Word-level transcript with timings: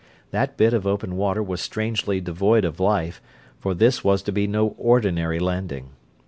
That 0.31 0.57
bit 0.57 0.73
of 0.73 0.87
open 0.87 1.15
water 1.15 1.43
was 1.43 1.61
strangely 1.61 2.19
devoid 2.19 2.65
of 2.65 2.79
life, 2.79 3.21
for 3.59 3.75
this 3.75 4.03
was 4.03 4.23
to 4.23 4.31
be 4.31 4.47
no 4.47 4.69
ordinary 4.79 5.37
landing. 5.37 5.91